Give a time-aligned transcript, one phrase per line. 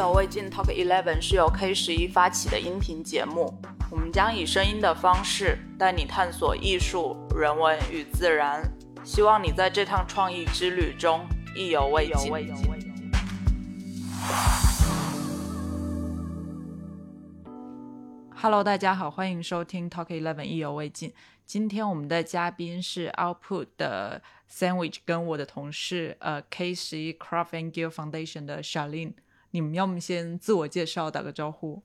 [0.00, 3.52] 犹未尽 Talk Eleven 是由 K 十一发起的音频节目，
[3.90, 8.62] 我们将以声音的方式带你探索艺术、人文与自然，
[9.04, 11.20] 希望你在这趟创意之旅中
[11.54, 12.32] 意犹未尽。
[18.34, 21.12] Hello，大家好，欢迎收听 Talk Eleven 意犹未尽。
[21.44, 29.12] 今天我们的嘉宾是 Output 的 Sandwich，跟我的同事呃 K 十一 Craft and Gill Foundation 的 Charlene。
[29.52, 31.82] 你们要么先自我介绍，打个招呼。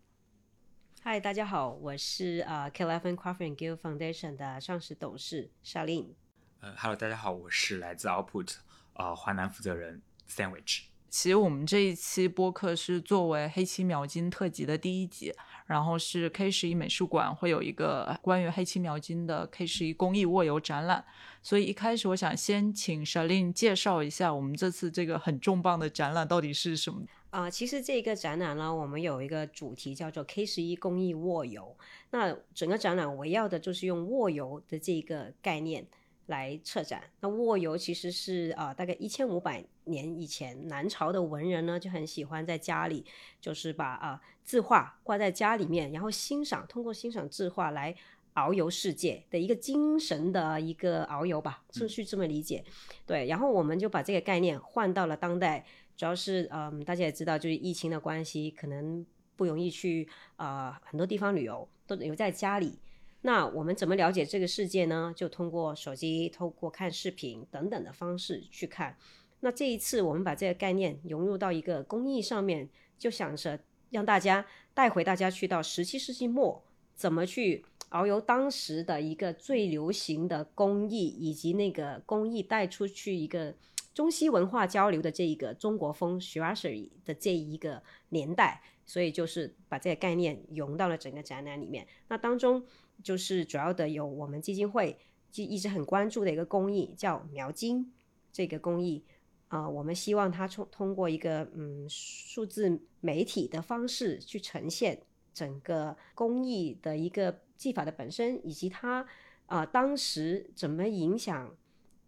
[1.01, 6.13] 嗨，大家好，我是呃 K Eleven Craft and Gill Foundation 的上市董事 Charlene。
[6.59, 8.57] 呃，Hello，大家好，我是来自 Output
[8.93, 10.83] 呃华南负责人 Sandwich。
[11.09, 15.33] 其实我们这一期播客是作为黑漆描金特辑的第一集。
[15.65, 21.03] 然后是 K 十一美术馆会有一个关于黑漆描金的 K 十一工艺握游展览，
[21.41, 27.01] 所以一开始我想先请 Shalin 介绍一下我们这次这个很重磅的展览到底是什么
[27.35, 27.49] 啊？
[27.49, 31.75] 其实这个展览呢，我们有一个主题叫做 K 十一工艺卧游，
[32.11, 35.85] 那整个展览围绕的就是用卧游的这个概念。
[36.27, 37.03] 来策展。
[37.19, 43.05] 那卧游其实是啊，大概一千五百年以前，南朝的文人呢就很喜欢在家里，
[43.39, 47.95] 就是把啊字画挂在家里面，然后欣赏，通过欣赏字画来
[48.33, 52.65] 遨游世界的一个精神的一个遨游吧，顺序这么理解。
[53.05, 55.63] 对，然后我们就把这个概念换到了当代，
[55.97, 62.77] 主要是嗯，大家也知道，就是疫情的关系，可能不容易去啊很多地方旅游，都留在家里。
[63.21, 65.13] 那我们怎么了解这个世界呢？
[65.15, 68.95] 就通过手机、透过看视频等等的方式去看。
[69.39, 73.59] 那这一次我们把这个概念融入到一个工艺上面，就想着
[73.89, 83.55] 让大家带回大家去到十七世纪末，怎么去遨游当时的一个最流行的工艺，以及那个工艺带出去一个
[83.95, 88.61] 中西文化交流的这一个中国风 s h r a s h e r y 的这一个年代。
[88.87, 91.87] 所以就是把这个概念融到了整个展览里面。
[92.09, 92.63] 那当中。
[93.03, 94.97] 就是主要的有我们基金会
[95.29, 97.91] 就一直很关注的一个工艺，叫描金
[98.31, 99.03] 这个工艺
[99.49, 105.01] 啊，我们希望它通通过一个嗯数字媒体的方式去呈现
[105.33, 109.05] 整个工艺的一个技法的本身，以及它
[109.47, 111.53] 啊当时怎么影响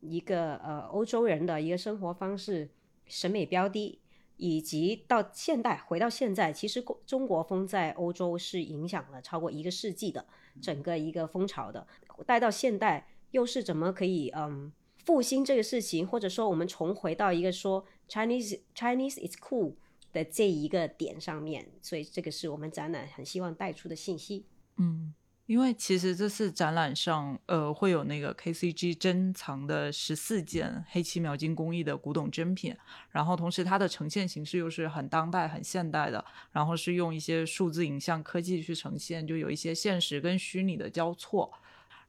[0.08, 2.70] 一个呃欧洲人的一个生活方式、
[3.06, 4.00] 审美标的。
[4.40, 10.24] 以及到现代，回到现在，其实中国风在欧洲是影响了超过一个世纪的
[10.62, 11.88] 整个一个风潮的。
[12.24, 14.72] 带到现代，又是怎么可以嗯
[15.04, 19.74] 复兴这个事情，或者说我们重回到一个说 Chinese Chinese is cool
[20.14, 21.72] 的这一个点上面？
[21.82, 24.46] 所以这个是我们展览很希望带出的信息。
[24.76, 25.16] 嗯。
[25.48, 32.76] 因为其实这次展览上，呃，会有那个 KCG 珍藏的十四件黑漆描金工艺的古董珍品，
[33.12, 41.52] 然后同时它的呈现形式又是很当代、很现代的，然后是用一些数字影像科技去呈现，就有一些现实跟虚拟的交错。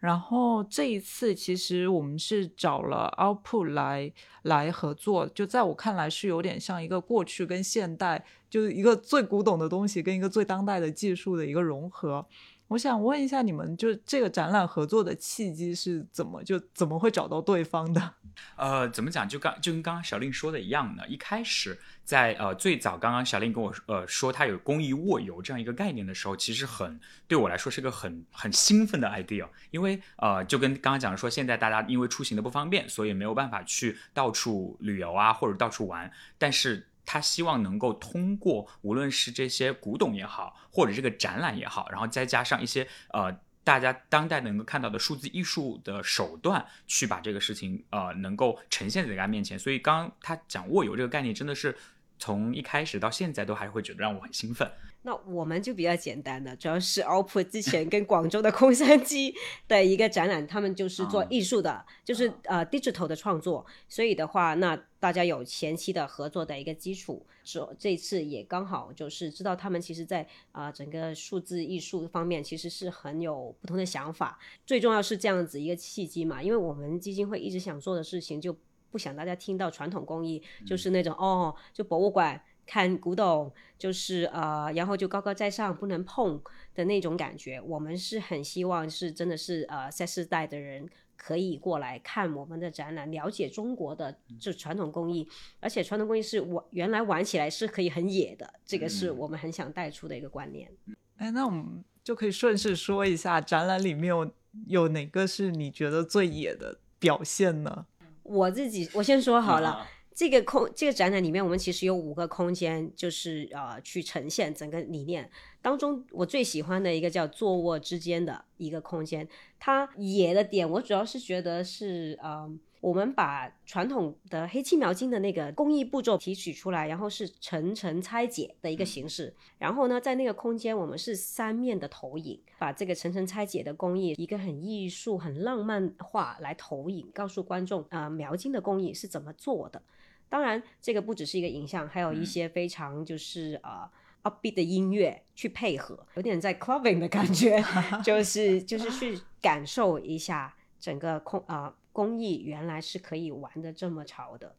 [0.00, 4.12] 然后这一次其实我们是找了 Output 来
[4.43, 12.26] 来合作，就在我看来是有点像一个过去跟现代，就是一个最古董的东西跟一个最当代的技术的一个融合。
[12.68, 18.14] 我想问一下，你们就这个展览合作的契机是怎么就怎么会找到对方的？
[18.56, 19.28] 呃，怎么讲？
[19.28, 21.02] 就刚就跟刚刚小令说的一样呢。
[21.08, 36.86] 一开始在呃最早刚刚小令跟我呃说他有公益卧游这样一个概念的时候，其实很对我来说是个很很兴奋的 idea，因为呃就跟刚刚讲的说，现在大家因为出行的不方便，所以没有办法去到处旅游啊或者到处玩，但是。
[37.10, 49.58] 他希望能够通过无论是这些古董也好，或者这个展览也好，然后再加上一些呃大家当代能够看到的数字艺术的手段，去把这个事情呃能够呈现在大家面前。
[49.58, 51.74] 所以刚刚他讲握有这个概念，真的是
[52.18, 54.70] 从一开始到现在都还会觉得让我很兴奋。
[55.02, 59.32] 那我们就比较简单的，主要是 OPPO 之前跟广州的空山鸡
[59.68, 78.54] 的一个展览，他们就是做艺术的，就是呃 digital 的创作，所以的话，那大家有前期的合作的一个基础，所这次也刚好就是知道他们其实在啊整个数字艺术方面其实是很有不同的想法，最重要是这样子一个契机嘛，因为我们基金会一直想做的事情，就
[78.90, 82.40] 不想大家听到传统工艺就是那种哦，就博物馆。
[82.70, 86.38] 看古董就是呃，然后就高高在上不能碰
[86.75, 87.58] 的那种感觉。
[87.62, 90.87] 我们是很希望是真的是呃，在世代的人
[91.17, 95.26] 可以过来看我们的展览，了解中国的就传统工艺，
[95.61, 100.70] 而且传统工艺是玩原来玩起来是可以很野的，这个是我们很想带出的一个观念。
[101.17, 104.31] 哎，那我们就可以顺势说一下展览里面有
[104.67, 107.87] 有哪个是你觉得最野的表现呢？
[108.28, 109.86] 我自己我先说好了。
[110.14, 115.30] 这个空这个展览里面，我们其实有五个空间，就是呃去呈现整个理念。
[115.62, 119.28] 当中我最喜欢的一个叫坐卧之间的一个空间，
[119.58, 122.50] 它野的点，我主要是觉得是呃。
[122.80, 129.34] 我们把传统的黑漆描金的那个工艺步骤提取出来，然后是层层拆解的一个形式。
[129.58, 139.82] 然后呢，在那个空间，我们是三面的投影，把这个层层拆解的工艺，一个很艺术、很浪漫化来投影，告诉观众啊，描金的工艺是怎么做的。
[140.28, 143.90] 当然，这个不只是一个影像，还有一些非常就是呃
[144.22, 147.60] upbeat 的音乐去配合，有点在 clubbing 的感觉，
[148.04, 151.74] 就是就是去感受一下整个空啊。
[151.98, 154.54] 工艺原来是可以玩的这么潮的，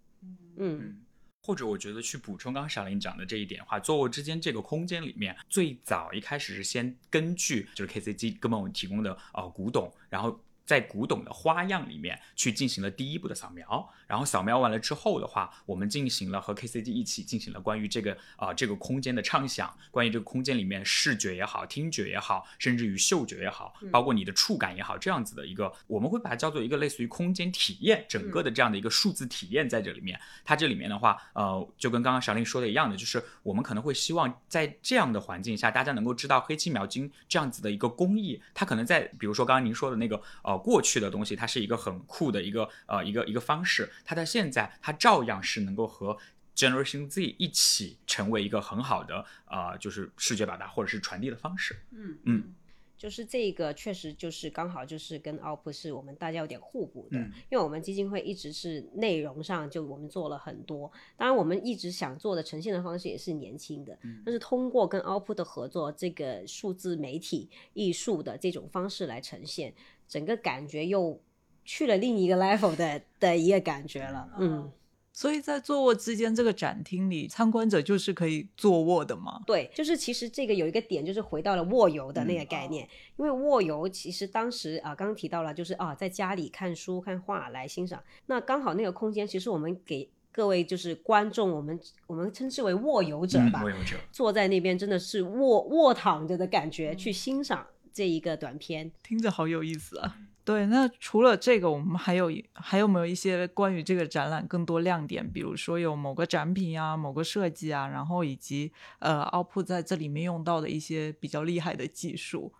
[0.58, 1.00] 嗯，
[1.42, 10.38] 或者我觉得去补充刚刚小林讲的这一点的话，坐卧之间这个空间里面，最早一开始是先根据就是 KCG 根本我们提供的呃古董，然后。
[10.70, 30.20] 在古董的花样里面去进行了第一步的扫描，然后扫描完了之后的话，我们进行了和 KCG 一起进行了关于这个啊这个空间的畅想，关于这个空间里面视觉也好、听觉也好，甚至于嗅觉也好，包括你的触感也好，这样子的一个，我们会把它叫做一个类似于空间体验，整个的这样的一个数字体验在这里面。
[30.46, 40.60] 它这里面的话，呃，就跟刚刚小林说的一样的，就是我们可能会希望在这样的环境下，大家能够知道黑漆描金这样子的一个工艺，它可能在比如说刚刚您说的那个呃。
[40.60, 46.18] 过去的东西，它是一个很酷的一个呃一个一个方式，它到现在它照样是能够和
[46.56, 51.76] Generation Z 一起成为一个很好的呃就是视觉表达或者是传递的方式。
[51.92, 52.54] 嗯嗯。
[52.98, 57.18] 就是这个确实就是刚好就是跟 OP 是我们大家有点互补的，
[57.50, 69.74] 因为我们基金会一直是内容上就我们做了很多，当然我们一直想做的呈现的方式也是年轻的，但是通过跟 OP 的合作，这个数字媒体艺术的这种方式来呈现，
[70.06, 71.22] 整个感觉又
[71.70, 74.72] 去了另一个 level 的的一个感觉了，嗯。
[75.14, 79.42] 所以在坐卧之间这个展厅里，参观者就是可以坐卧的吗？
[79.46, 82.88] 对，就是其实这个有一个点，就是回到了卧游的那个概念。
[83.18, 88.02] 因为卧游其实当时啊，刚刚提到了，就是啊，在家里看书看画来欣赏。
[88.26, 100.18] 那刚好那个空间，其实我们给各位就是观众，我们我们称之为卧游者吧，卧游者坐在那边真的是卧卧躺着的感觉去欣赏这一个短片，听着好有意思啊。
[100.50, 105.32] 对，那除了这个，我们还有还有没有一些关于这个展览更多亮点？
[105.32, 112.52] 比如说有某个展品啊，某个设计啊，然后以及呃，奥普在这里面用到的一些比较厉害的技术。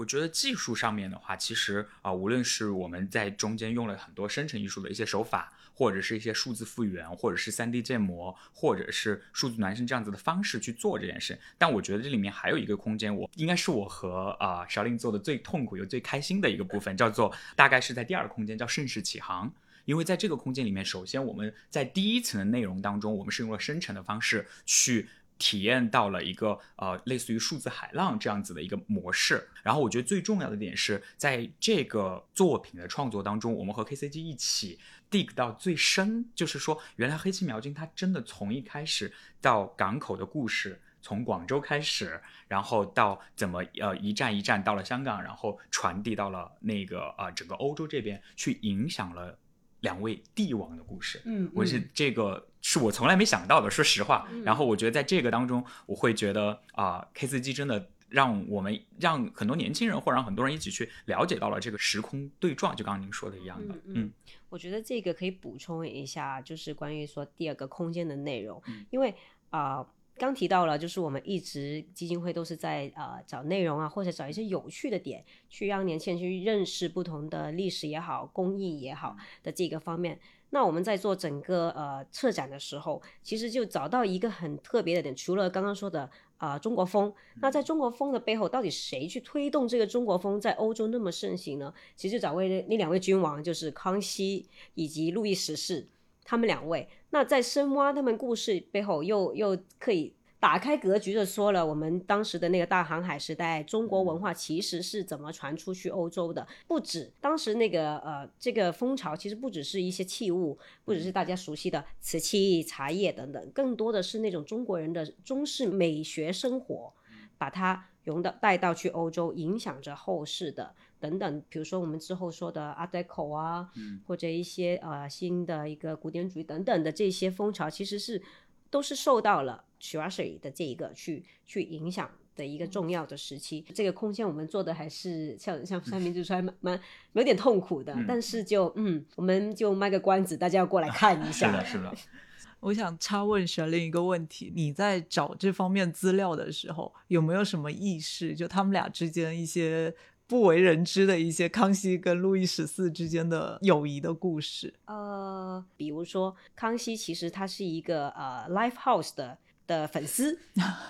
[0.00, 5.52] 我觉得技术上面的话，其实啊，无论是我们在中间用了很多生成艺术的一些手法。
[5.72, 11.38] 或者是一些数字复原，或者是三 D 建模，或者是数字孪生这样子的方式去做这件事。
[11.56, 19.50] 但我觉得这里面还有一个空间，我应该是我和啊小令做的最痛苦又最开心的一个部分，叫做大概是在第二个空间，叫盛世启航。
[19.86, 25.08] 因为在这个空间里面，首先我们在第一层的内容当中，我们是用了生成的方式去。
[25.40, 34.78] 体验到了一个呃类似于数字海浪这样子的一个模式，然后我觉得最重要的点是在这个作品的创作当中，我们和 KCG 一起
[35.10, 49.38] dig 到最深，就是说原来黑漆描金它真的从一开始到港口的故事，从广州开始，然后到怎么呃一站一站到了香港，然后传递到了那个呃整个欧洲这边去影响了。
[49.80, 54.28] 两位帝王的故事，嗯，我是这个是我从来没想到的，说实话。
[54.44, 63.74] 然后我觉得在这个当中，我会觉得啊，K 四 G 真的让我们让很多年轻人或者让很多人一起去了解到了这个时空对撞，就刚刚您说的一样的。
[63.86, 64.10] 嗯，
[64.48, 69.14] 我觉得这个可以补充一下，就是关于说第二个空间的内容，因为
[69.50, 69.86] 啊。
[70.20, 80.20] 刚提到了，就是我们一直基金会都是在呃找内容啊，或者找一些有趣的点，去让年轻人去认识不同的历史也好、工艺也好的这个方面。
[80.50, 87.10] 那我们在做整个呃策展的时候，其实就找到一个很特别的点，除了刚刚说的啊中国风，
[87.40, 91.72] 那在中国风的背后，到底谁去推动这个中国风在欧洲那么盛行呢？
[91.96, 95.88] 其实就找位那两位君王，就是康熙以及路易十四。
[96.24, 106.46] 他们两位，那在深挖他们故事背后，又又可以打开格局的说了，我们当时的那个大航海时代，中国文化其实是怎么传出去欧洲的？
[106.66, 116.92] 不止当时那个呃这个风潮，其实不只是一些器物，不只是大家熟悉的瓷器、茶叶等等，更多的是那种中国人的中式美学生活，
[117.36, 120.74] 把它融到带到去欧洲，影响着后世的。
[121.00, 123.70] 等等，比如说我们之后说的 Art Deco 啊，
[124.06, 128.22] 或者一些呃新的一个古典主义等等的这些风潮，其实是
[128.68, 133.64] 都是受到了 s h i r a s h i 的这一个去去影响的一个重要的时期。
[133.74, 136.80] 这个空间我们做的还是像像三明治出来蛮蛮
[137.14, 141.50] 有点痛苦的，但是就嗯，我们就卖个关子，大家要过来看一下。
[141.50, 141.92] 是的，是的。
[142.60, 148.34] 我想插问沈另一个问题：你在找这方面资料的时候，有没有什么意识？
[148.34, 149.94] 就他们俩之间一些
[150.30, 154.72] 不为人知的一些康熙跟路易十四之间的友谊的故事？
[154.84, 160.38] 呃，比如说康熙其实他是一个呃 Live House 的的粉丝，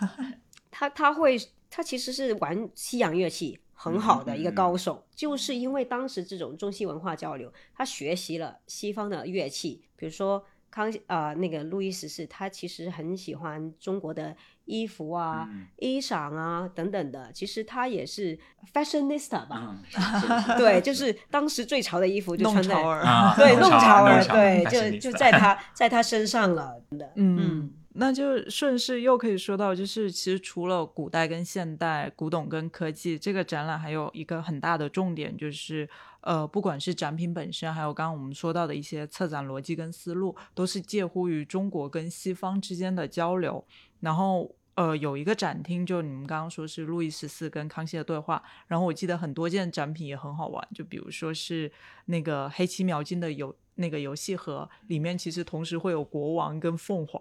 [0.70, 1.38] 他他会
[1.70, 14.36] 他其实是玩西洋乐器很好的一个高手，就是因为当时这种中西文化交流，他学习了西方的乐器，比如说康呃那个路易十四，他其实很喜欢中国的
[14.70, 15.48] 衣服啊、
[15.78, 18.38] 衣裳啊等等的，其实他也是
[18.72, 23.00] fashionista 吧，嗯， 对，就是当时最潮的衣服就弄穿在潮儿。
[23.00, 26.80] 啊 对，弄潮儿，对，就就在他在他身上了。
[27.16, 35.88] 嗯，那就顺势又可以说到，就是其实除了古代跟现代、古董跟科技，这个展览还有一个很大的重点，就是
[36.20, 43.64] 呃，不管是展品本身，还有刚刚我们说到的一些策展逻辑跟思路，都是介乎于中国跟西方之间的交流。
[44.00, 51.70] 然后呃，有一个展厅，就你们刚刚说是路易十四跟康熙的对话，然后我记得很多件展品也很好玩，就比如说是
[52.06, 57.20] 那个黑漆描金的游那个游戏盒，里面其实同时会有国王跟凤凰。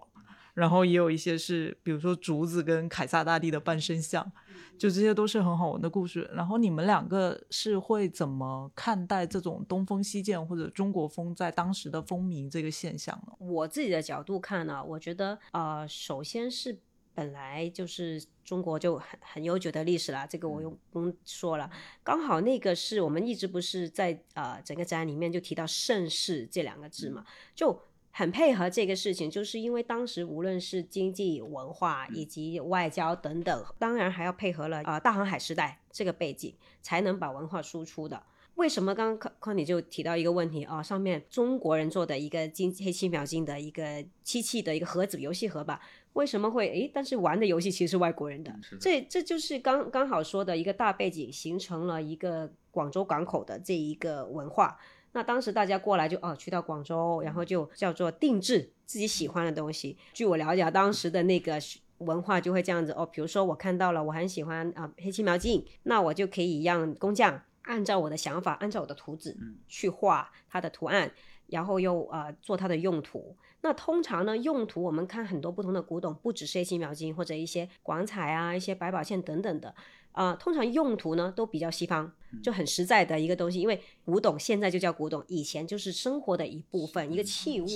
[0.52, 4.30] 然后也有一些是，比如说竹子跟凯撒大帝的半身像，
[4.76, 6.28] 就这些都是很好玩的故事。
[6.34, 13.32] 然后你们两个是会怎么看待这种东风西渐或者中国风在当时的风靡这个现象呢？
[13.38, 16.76] 我自己的角度看呢，我觉得呃，首先是
[17.14, 21.70] 本来就是中国就很很悠久的历史了，这个我用不用说了。
[22.02, 27.24] 刚好那个是我们一直不是在呃整个展里面就提到盛世这两个字嘛，
[27.54, 27.80] 就。
[28.12, 36.52] 很配合这个事情，就是因为当时无论是经济、文化以及外交等等，当然还要配合了呃大航海时代这个背景，
[36.82, 38.20] 才能把文化输出的。
[38.56, 40.82] 为什么刚刚康康你就提到一个问题啊？
[40.82, 45.80] 上面中国人做的一个金黑漆描金的一个漆器的一个盒子游戏盒吧？
[46.14, 46.90] 为什么会诶？
[46.92, 54.76] 但是玩的游戏其实是外国人的，的这这就是刚刚好说的一个大背景，形成了一个广州港口的这一个文化。
[55.12, 59.96] 那当时大家过来就哦，去到广州，然后就叫做定制自己喜欢的东西。
[60.12, 61.60] 据我了解，当时的那个
[61.98, 69.36] 文化就会这样子哦，比如说我看到了，我很喜欢啊、黑漆描金，那我就可以让工匠按照我的想法，按照我的图纸
[69.68, 71.10] 去画它的图案，
[71.46, 73.36] 然后又呃做它的用途。
[73.62, 79.74] 那通常呢，用途我们看很多不同的古董，不只是黑漆描金或者一些广彩啊、一些百宝线等等的。
[80.12, 82.12] 啊、通常用途呢都比较西方，
[82.42, 83.60] 就很实在的一个东西。
[83.60, 87.66] 因为古董现在就叫古董，以前就是生活的一部分，一个器物，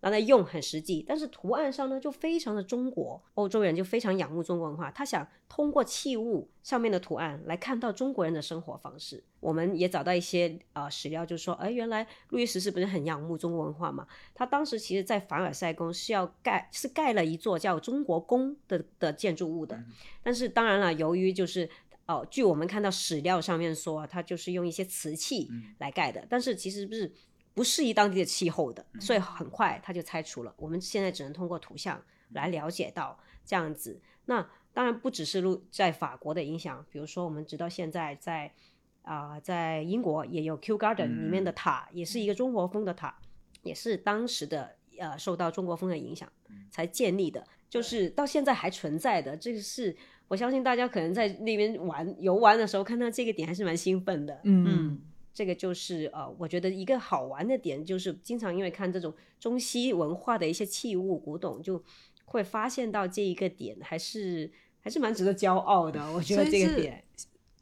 [0.00, 1.04] 拿来用很实际。
[1.06, 9.22] 但是图案上呢就非常的中国，欧洲人就非常仰慕中国文化，他想通过器物上面的图案来看到中国人的生活方式。
[9.42, 14.06] 我们也找到一些呃史料，就说，哎，原来路易十四不是很仰慕中国文化嘛？
[14.32, 19.82] 他当时其实在凡尔赛宫是要盖，是盖了一座叫中国宫的的建筑物的。
[20.22, 21.68] 但是当然了，由于就是
[22.06, 27.12] 哦，据我们看到史料上面说，它就是用一些瓷器来盖的，但是其实不是
[27.52, 30.54] 不适宜当地的气候的，所以很快它就拆除了。
[30.56, 34.00] 我们现在只能通过图像来了解到这样子。
[34.26, 38.54] 那当然不只是路在法国的影响，比如说我们直到现在在
[39.02, 43.14] 啊、在英国也有 Kew Garden 里面的塔，也是一个中国风的塔，
[43.62, 46.30] 也是当时的呃受到中国风的影响
[46.70, 49.36] 才建立的，就是到现在还存在的。
[49.36, 49.96] 这个是
[50.28, 54.40] 我相信大家可能在那边玩游玩的时候看到这个点还是蛮兴奋的。
[54.44, 55.00] 嗯
[55.34, 61.82] 这个就是呃，我觉得一个好玩的点就是经常因为看这种中西文化的一些器物古董，就
[62.26, 66.00] 会发现到这一个点还是还是蛮值得骄傲的。
[66.12, 67.02] 我觉得这个点。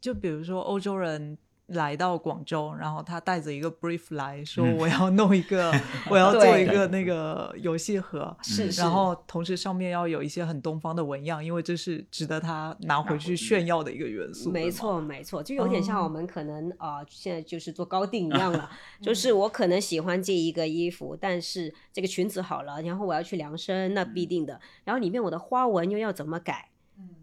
[0.01, 5.71] 就比如说欧洲人来到广州，然后他带着一个 brief 来说，我要弄一个，
[6.11, 14.51] 我要做一个那个游戏盒，是是然后同时上面要有一些很东方的纹样，因为这是值得他拿回去炫耀的一个元素。
[14.51, 18.69] 没错，没错，就有点像哦我们可能啊、 呃现在就是做高定一样了。
[19.01, 24.59] 就是我可能喜欢这一个衣服，但是这个裙子好了，然后我要去量身，那必定的。
[24.83, 26.70] 然后里面我的花纹又要怎么改？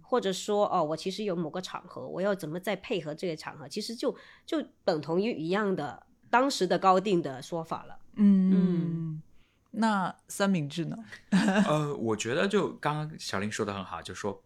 [0.08, 3.68] 或者说哦，我其实有某个场合，我要怎么再配合这个场合？
[3.68, 7.98] 其实就就等同于一样的当时的高定的说法了。
[8.14, 9.22] 嗯嗯
[9.70, 10.96] 那三明治呢？
[11.68, 14.42] 呃，我觉得就刚刚小林说的很好，就说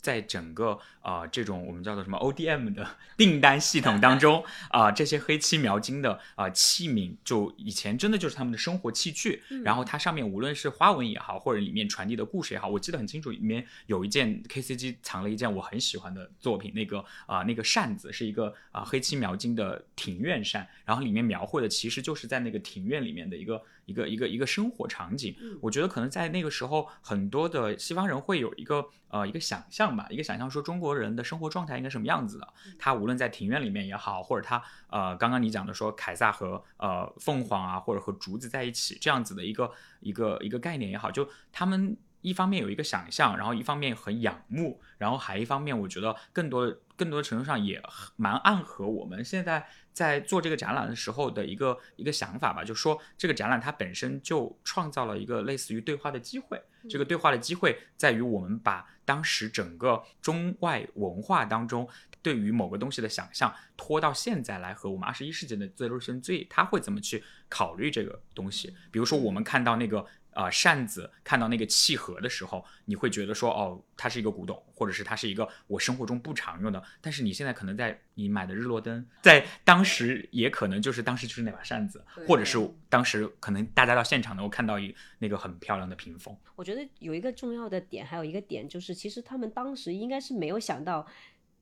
[0.00, 9.42] 在整个呃这种我们叫做什么 ODM 的 订单系统当中啊、这些黑漆描金的啊、器皿，就以前真的就是他们的生活器具。
[9.64, 25.34] 然后它上面无论是花纹也好，或者里面传递的故事也好，我记得很清楚，里面有一件 KCG 藏了一件我很喜欢的作品，那个啊、那个扇子是一个啊、黑漆描金的庭院扇，然后里面描绘的其实就是在那个庭院里面的一个一个一个一个生活场景。
[25.60, 32.46] 我觉得可能在那个时候，很多的西方人会有一个呃一个想象吧，一个想象说中国人的生活状态应该什么样子的。
[32.78, 41.96] 他无论在庭院里面也好，或者他呃刚刚你讲的说凯撒和呃凤凰啊，或者和竹子在一起这样子的一个一个一个概念也好，就他们。
[42.28, 47.82] 一方面有一个想象，然后一方面很仰慕，然后还一方面，我觉得更多更多程度上也
[48.16, 56.60] 蛮暗合我们现在在做这个展览的时候的一个一个想法吧，就说这个展览它本身就创造了一个类似于对话的机会。
[56.88, 61.86] 这个对话的机会在于我们把当时整个中外文化当中
[62.22, 68.74] 对于某个东西的想象拖到现在来和我们二十一世纪的 Generation Z 他会怎么去考虑这个东西。
[68.92, 70.04] 比如说我们看到那个。
[70.32, 76.80] 呃，扇子看到那个契合的时候，你会觉得说，哦，它是一个古董，或者是它是一个我生活中不常用的。
[77.00, 82.58] 但是你现在可能在你买的日落灯，在当时也可能就是当时就是那把扇子，或者是
[82.88, 86.36] 当时可能大家到现场能够看到一那个很漂亮的屏风。
[86.54, 91.04] 我觉得有一个重要的点，还有一个点就是，其实他们当时应该是没有想到，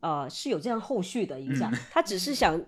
[0.00, 2.62] 呃，是有这样后续的影响， 他只是想。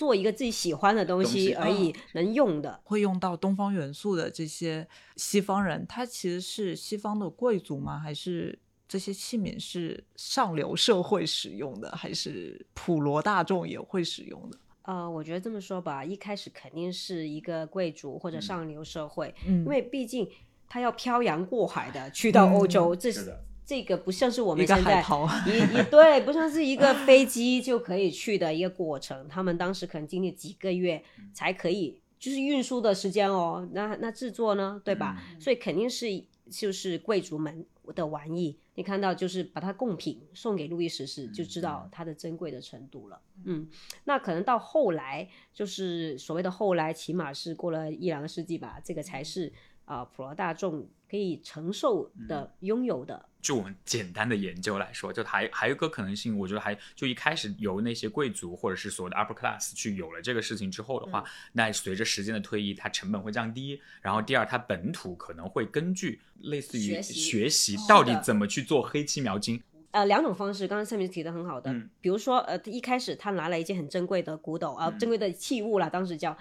[0.00, 2.80] 做一个自己喜欢的东西而已，能用的。
[2.84, 7.98] 会用到东方元素的这些西方人，他其实是西方的贵族吗？
[7.98, 14.56] 还是这些器皿是上流社会使用的，还是普罗大众也会使用的？
[14.84, 19.58] 呃，我觉得这么说吧，一开始肯定是一个贵族或者上流社会，嗯。
[19.58, 20.26] 因为毕竟
[20.66, 25.00] 他要漂洋过海的去到欧洲，这是的这个不像是我们现在
[25.46, 29.28] 一一对，不像是一个飞机就可以去的一个过程。
[29.28, 31.00] 他们当时可能经历几个月
[31.32, 33.68] 才可以，就是运输的时间哦。
[33.70, 35.22] 那那制作呢，对吧？
[35.38, 36.08] 所以肯定是
[36.50, 38.58] 就是贵族们的玩意。
[38.74, 43.20] 你看到就是把它贡品送给路易十四，就知道它的珍贵的程度了。
[43.44, 43.68] 嗯，
[44.02, 49.52] 那可能到后来，就是所谓的后来，起码是过了一两个世纪吧，这个才是
[49.84, 53.26] 啊、呃普罗大众可以承受的、拥有的。
[53.42, 63.80] 就我们简单的研究来说，就还还有一个可能性，我觉得还就一开始由那些贵族或者是所谓的 upper class 去有了这个事情之后的话，那随着时间的推移，它成本会降低。
[64.02, 69.60] 然后第二，它本土可能会根据类似于学习到底怎么去做黑漆描金。
[69.92, 76.36] 呃，两种方式，刚刚上面提的很好的，嗯比如说，呃，一开始他拿了一件很珍贵的古董啊、珍贵的器物啦，当时叫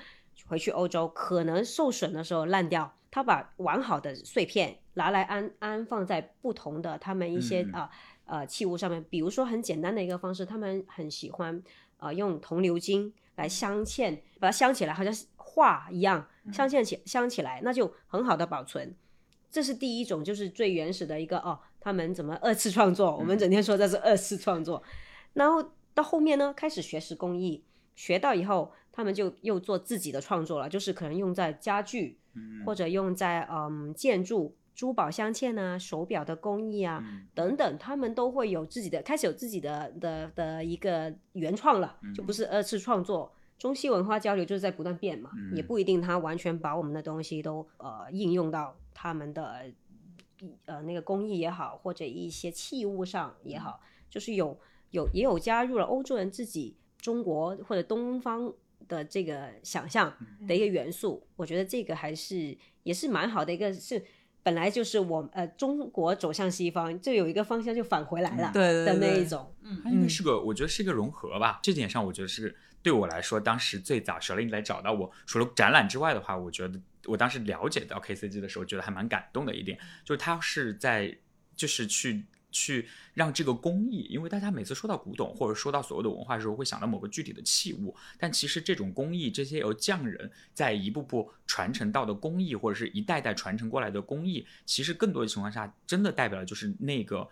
[0.47, 7.71] 回去欧洲，可能受损的时候烂掉，他把完好的碎片拿来安安放在不同的他们一些嗯。
[7.73, 7.91] 啊
[8.31, 11.59] 呃器物上面，比如说很简单的一个方式，他们很喜欢
[11.97, 18.95] 呃用铜鎏金来镶嵌，把它镶起来，好像是画一样，镶嵌起镶起来，那就很好的保存。
[19.49, 23.17] 这是第一种，就是最原始的一个哦，他们怎么二次创作？
[23.17, 24.83] 我们整天说这是二次创作，
[25.33, 27.63] 然后到后面呢，开始学识工艺，
[27.99, 32.17] 学到以后，他们就又做自己的创作了，就是可能用在家具，
[32.65, 37.03] 或者用在嗯建筑、珠宝镶嵌啊、手表的工艺啊、
[37.35, 43.33] 等等，他们都会有自己的，开始有自己的的的一个原创了，就不是二次创作。
[43.57, 49.65] 中西文化交流就是在不断变嘛，也不一定他完全把我们的东西都呃应用到他们的
[50.63, 54.57] 呃那个工艺也好，或者一些器物上也好，就是有
[54.91, 58.53] 有也有加入了欧洲人自己中国或者东方
[58.87, 60.15] 的这个想象
[60.47, 61.25] 的一个元素。
[61.35, 64.03] 我觉得这个还是也是蛮好的一个是。
[64.41, 71.59] 本来就是我呃中国走向西方，就有一个方向就返回来了对对的那一种，嗯它应该是个，我觉得是一个融合吧。
[71.61, 81.15] 这点上，我觉得是对我来说，当时最早小林来找到我，除了展览之外的话，我觉得我当时了解到 KCG 的时候，觉得还蛮感动的一点，就是他是在
[81.55, 97.27] 就是去去让这个工艺，因为大家每次说到古董或者说到所谓的文化的时候，会想到某个具体的器物，但其实这种工艺，这些由匠人在一步步传承到的工艺，或者是一代代传承过来的工艺，其实更多的情况下，真的代表的就是那个。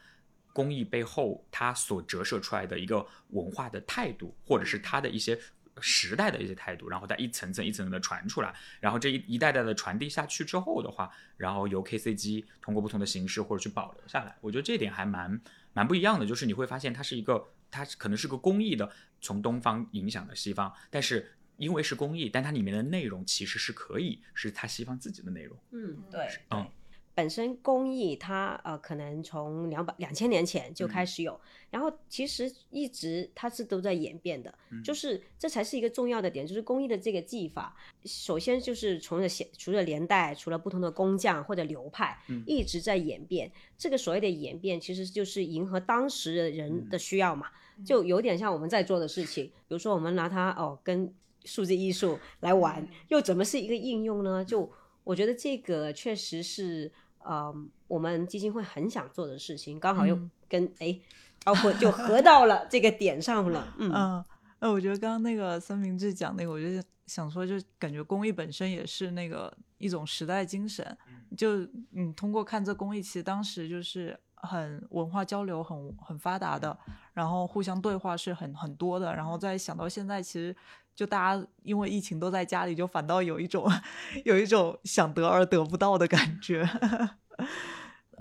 [0.54, 5.40] 工艺背后，它所折射出来的一个文化的态度，或者是它的一些
[5.82, 15.40] 时代的一些态度，然后再一层层一层层的传出来，然后这一一代代的传递下去之后的话，然后由 KCG 通过不同的形式或者去保留下来，我觉得这点还蛮
[15.74, 25.58] 蛮不一样的，就是你会发现它是一个，它可能是个公益的从东方影响的西方，但是因为是公益，但它里面的内容其实是可以是它西方自己的内容。
[25.72, 26.70] 嗯，对，嗯
[27.18, 34.54] 本身工艺它呃可能从两百两千年前就开始有，然后其实一直它是都在演变的，
[34.84, 37.76] 就是这才是一个重要的点，就是工艺的这个技法，
[38.06, 43.52] 首先就是从了现除了年代，除了不同的工匠或者流派，一直在演变。
[43.80, 47.48] 这个所谓的演变，其实就是迎合当时的人的需要嘛，
[47.84, 51.12] 就有点像我们在做的事情，比如说我们拿它哦跟
[51.46, 54.46] 数字艺术来玩，又怎么是一个应用呢？
[54.46, 54.72] 就
[55.04, 56.92] 我觉得这个确实是。
[57.20, 57.54] 呃，
[57.88, 61.00] 我们基金会很想做的事情，刚好又跟哎，
[61.44, 63.74] 包括就合到了这个点上了。
[63.78, 64.24] 嗯，
[64.60, 66.66] 那我觉得刚刚那个三明治讲那个，我就
[67.06, 70.98] 想说，就感觉公益本身也是那个一种时代精神。
[71.36, 76.78] 就你通过看这公益，其实当时就是很文化交流很很发达的，
[77.14, 79.14] 然后互相对话是很很多的。
[79.16, 80.56] 然后再想到现在，其实。
[80.98, 83.72] 就大家因为疫情都在家里，就反倒有一种
[84.26, 86.68] 有一种想得而得不到的感觉。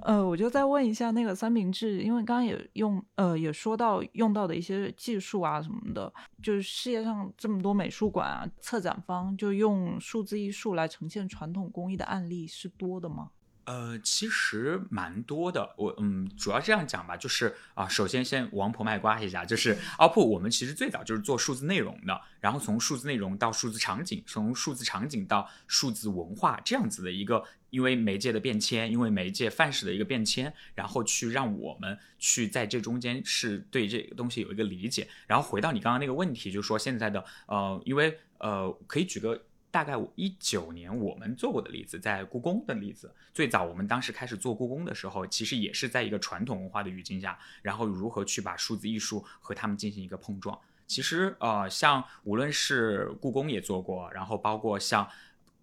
[0.03, 6.13] 呃，我就再问一下那个三明治，因为刚刚也用呃也说到用到的一些技术啊什么的，
[6.43, 13.31] 就是世界上这么多美术馆啊，策展方就用数字艺术来呈现传统工艺的案例是多的吗？
[13.67, 15.75] 呃，其实蛮多的。
[15.77, 35.09] 我嗯，主要这样讲吧，就是啊，首先先王婆卖瓜一下，就是 奥普，我们其实最早就是做数字内容的，然后从数字内容到数字场景，从数字场景到数字文化这样子的一个，因为媒介的变迁，因为媒介范式的一个变迁，然后去让我们去在这中间是对这个东西有一个理解。
[35.27, 39.43] 然后回到你刚刚那个问题，就是说现在的呃，因为呃，可以举个。
[39.77, 50.59] 大概一九年我们做过的例子，在故宫的例子，最早我们当时开始做故宫的时候，其实也是在一个传统文化的语境下，然后如何去把数字艺术和他们进行一个碰撞。
[50.87, 55.07] 其实呃，像无论是故宫也做过，然后包括像。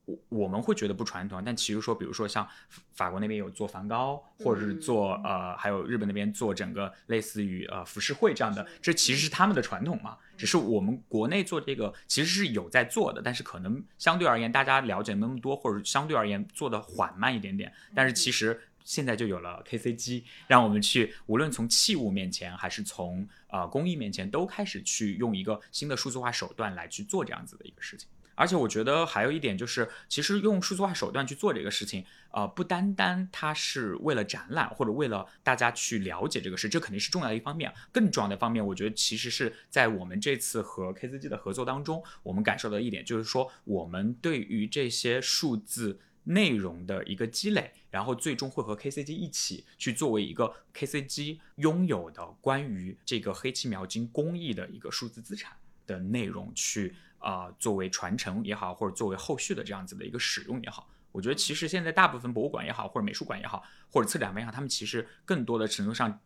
[0.06, 2.48] 我我们会觉得不传统，但其实说，比如说像
[2.92, 10.18] 法国那边有做梵高，或者是做呃，还有日本那边做整个类似于呃浮世绘这样的，这其实是他们的传统嘛。
[10.36, 17.72] 只是我们国内做这个其实是有在做的，但是可能相对而言大家了解没那么多，或者相对而言做的缓慢一点点。
[17.96, 28.10] 但是其实现在就有了 KC 机，让我们去无论从器物面前，还是从呃工艺面前，都开始去用一个新的数字化手段来去做这样子的一个事情。
[28.36, 37.74] 而且我觉得还有一点就是，其实用数字化手段去做这个事情，呃，不单单它是为了展览或者为了大家去了解这个事，这肯定是重要的一方面。
[37.92, 55.54] 更重要的方面，我觉得其实是在我们这次和 KCG 的合作当中，我们感受到一点，就是说我们对于这些数字内容的一个积累，然后最终会和 KCG 一起去作为一个 KCG 拥有的关于这个黑漆描金工艺的一个数字资产
[55.86, 56.96] 的内容去。
[57.24, 66.20] 啊，作为传承也好，或者作为后续的这样子的一个使用也好，我觉得其实现在大部分博物馆也好，或者美术馆也好，或者策展也好，他们其实更多的程度上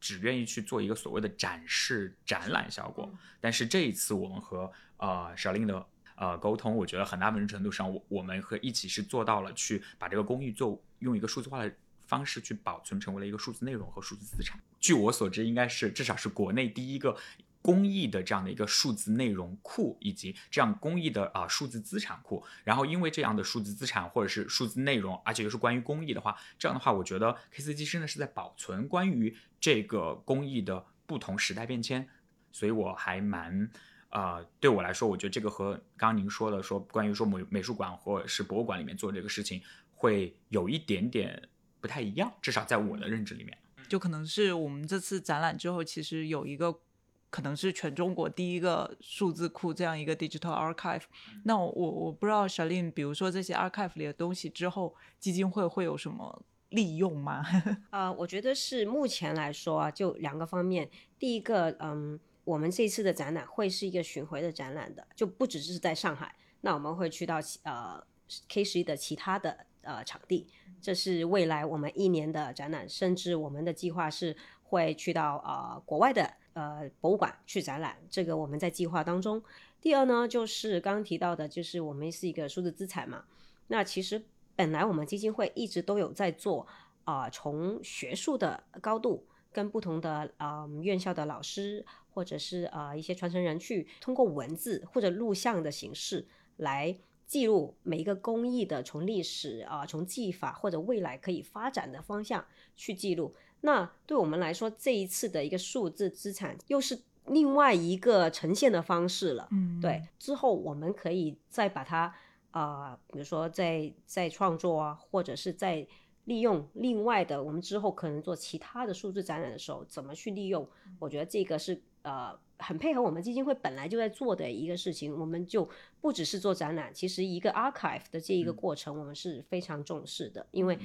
[0.00, 3.08] 只愿意去做一个所谓的展示展览效果。
[3.40, 5.86] 但是这一次我们和呃小令的
[6.16, 11.72] 呃沟通，我觉得很大部分程度上，我我们和一起是做到了去把这个工艺做用一个数字化的
[12.08, 14.58] 方式去保存，成为了一个数字内容和数字资产。
[14.80, 17.16] 据我所知，应该是至少是国内第一个。
[17.62, 32.08] 公益的这样的一个数字内容库，以及这样公益的啊数字资产库，然后因为这样的数字资产或者是数字内容，而且又是关于公益的话，这样的话，我觉得 K C G 真的是在保存关于这个公益的不同时代变迁，
[32.50, 33.70] 所以我还蛮
[34.08, 39.60] 啊，对我来说，我觉得这个和刚刚您说的说关于说美美术馆或者是博物馆里面做这个事情，
[39.92, 41.46] 会有一点点
[41.78, 46.80] 不太一样，至少在我的认知里面，就可能是我们这次展览之后，其实有一个。
[47.30, 51.02] 可能是全中国第一个数字库这样一个 digital archive。
[51.44, 57.44] 那我我不知道 Shalin，，比如说这些 archive 里的东西之后，基金会会有什么利用吗？
[57.90, 60.90] 啊， 我觉得是目前来说啊，就两个方面。
[61.18, 68.02] 第一个，嗯，我们这次的展览会是一个巡回的展览的，就不只是在上海，那我们会去到呃
[68.48, 70.48] K 十一的其他的呃场地。
[70.82, 76.39] 这是未来我们一年的展览，甚至我们的计划是会去到呃国外的。
[76.60, 79.42] 呃，博物馆去展览，这个我们在计划当中。
[79.80, 83.24] 第二呢，就是刚刚提到的，就是我们是一个数字资产嘛。
[83.68, 84.22] 那其实
[84.54, 86.66] 本来我们基金会一直都有在做
[87.04, 96.26] 啊，从学术的高度，跟不同的啊院校的老师，或者是啊一些传承人去通过文字或者录像的形式
[96.58, 96.94] 来
[97.26, 102.44] 记录每一个工艺的从历史啊，从技法或者未来可以发展的方向
[102.76, 103.34] 去记录。
[103.62, 109.48] 那对我们来说，这一次的一个数字资产又是另外一个呈现的方式了。
[109.52, 112.14] 嗯，对，之后我们可以再把它
[112.50, 115.86] 啊，比如说再再创作啊，或者是再
[116.24, 120.66] 利用另外的，我们之后可能做其他的数字展览的时候，怎么去利用？
[120.98, 125.18] 我觉得这个是呃很配合我们基金会本来就在做的一个事情。
[125.18, 125.68] 我们就
[126.00, 130.78] 不只是做展览，其实一个 archive 的这一个过程，我们是非常重视的，因为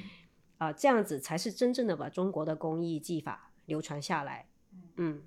[0.57, 4.47] 啊、这样子才是真正的把中国的工艺技法流传下来。
[4.97, 5.21] 嗯，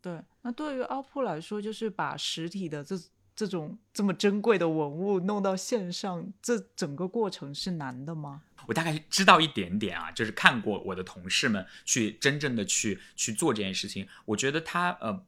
[0.00, 2.96] 对，那对于阿铺来说，就是把实体的这
[3.34, 8.42] 这种这么珍贵的文物弄到线上，这整个过程是难的吗？
[8.66, 15.24] 我大概知道一点点啊，就是看过我的同事们去真正的去去做这件事情，我觉得他呃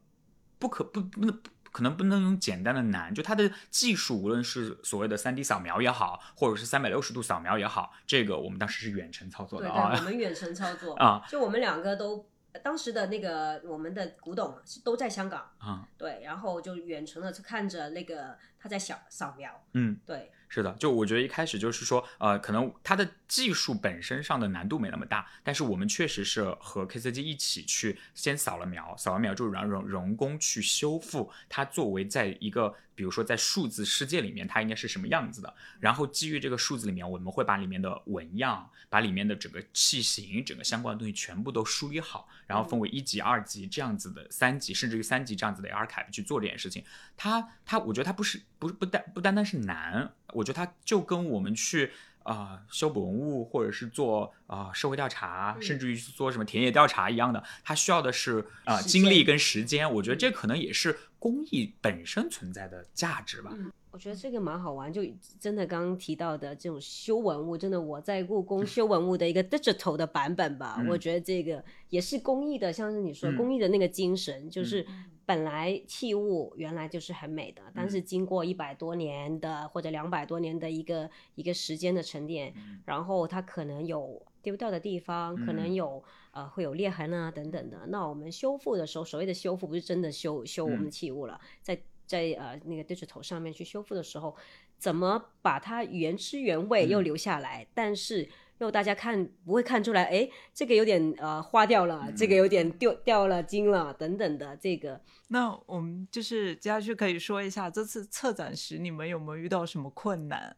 [0.58, 1.42] 不可不不能。
[1.72, 9.94] 可能不能用简单的难，就它的技术，无论是所谓的三 D 扫描也好，或者是三百六十度扫描也好，这个我们当时是远程操作对的啊。
[9.96, 10.94] 我们远程操作。
[11.02, 12.28] 啊，就我们两个都
[12.62, 46.84] 当时的那个我们的古董是都在香港，啊，对，然后就远程的看着那个他在扫扫描，嗯，对，是的，就我觉得一开始就是说，呃，可能它的技术本身上的难度没那么大，但是我们确实是和 KCG 一起去先扫了描，扫完描之后然后人人工去修复它，作为在一个比如说在数字世界里面它应该是什么样子的，然后基于这个数字里面，我们会把里面的纹样，把里面的整个器型、整个相关的东西全部都梳理好，然后分为一级、二级这样子的三级，甚至于三级这样子的 archive 去做这件事情。
[47.16, 51.90] 它它，我觉得它不是不是不单不单单是难，我觉得它就跟我们去
[52.22, 55.62] 啊、呃修补文物，或者是做啊、呃社会调查，嗯。
[55.62, 59.92] 甚至于是做什么田野调查一样的，它需要的是啊、精力跟时间。
[59.94, 63.50] 我觉得这可能也是工艺本身存在的价值吧。
[63.52, 65.02] 嗯，我觉得这个蛮好玩，就
[65.40, 70.86] 真的刚刚提到的这种修文物，真的我在故宫修文物的一个 digital 的版本吧，嗯。
[70.86, 73.36] 我觉得这个也是工艺的，像是你说嗯。
[73.36, 74.86] 工艺的那个精神，就是
[75.32, 82.52] 本来器物原来就是很美的，但是嗯经过一百多年的或者两百多年的一个一个时间的沉淀，
[82.84, 87.86] 然后它可能有丢掉的地方，可能嗯有呃会有裂痕啊等等的。
[87.86, 94.36] 那我们修复的时候，所谓的修复不是真的修修我们的嗯器物了，在在呃那个 digital 上面去修复的时候，
[94.76, 98.28] 怎么把它原汁原味又嗯留下来，但是。
[98.58, 105.00] 又大家看不会看出来，哎，这个有点呃花掉了，这个有点掉掉了筋了，等等的，这个。
[105.28, 110.56] 那我们就是接下去可以说一下，这次策展时你们有没有遇到什么困难？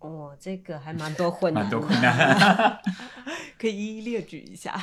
[0.00, 2.80] 哦，这个还蛮多困难，蛮多困难，
[3.58, 4.80] 可以一一列举一下。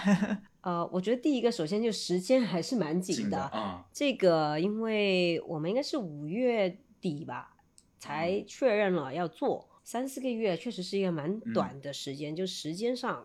[0.62, 7.56] 呃，我觉得第一个首先就时间还是蛮紧紧的啊，这个，因为我们应该是五月底吧
[7.98, 13.24] 才确认了要做，三四个月确实是一个蛮短的时间，就时间上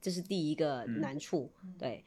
[0.00, 1.52] 这是第一个嗯难处。
[1.78, 2.02] 对，